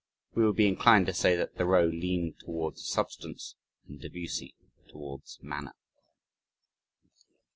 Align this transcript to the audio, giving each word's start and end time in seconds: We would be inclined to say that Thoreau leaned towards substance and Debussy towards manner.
We 0.33 0.43
would 0.47 0.55
be 0.55 0.67
inclined 0.67 1.05
to 1.05 1.13
say 1.13 1.35
that 1.35 1.53
Thoreau 1.57 1.83
leaned 1.85 2.39
towards 2.39 2.87
substance 2.87 3.53
and 3.87 4.01
Debussy 4.01 4.55
towards 4.87 5.37
manner. 5.43 5.75